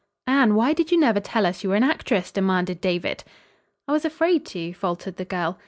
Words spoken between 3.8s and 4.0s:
"I